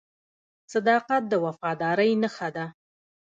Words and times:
•صداقت 0.73 1.23
د 1.31 1.33
وفادارۍ 1.45 2.11
نښه 2.21 2.49
ده. 2.55 2.65